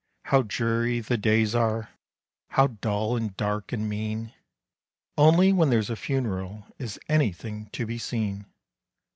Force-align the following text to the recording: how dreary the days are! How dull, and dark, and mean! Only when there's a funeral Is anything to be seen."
how 0.23 0.41
dreary 0.41 0.99
the 0.99 1.15
days 1.15 1.53
are! 1.53 1.91
How 2.49 2.65
dull, 2.65 3.15
and 3.15 3.37
dark, 3.37 3.71
and 3.71 3.87
mean! 3.87 4.33
Only 5.15 5.53
when 5.53 5.69
there's 5.69 5.91
a 5.91 5.95
funeral 5.95 6.65
Is 6.79 6.99
anything 7.07 7.67
to 7.73 7.85
be 7.85 7.99
seen." 7.99 8.47